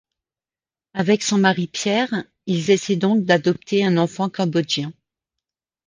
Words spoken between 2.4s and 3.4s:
ils essayent donc